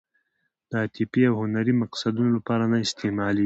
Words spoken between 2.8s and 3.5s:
استعمالېږي.